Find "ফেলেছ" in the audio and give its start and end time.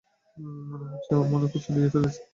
1.93-2.15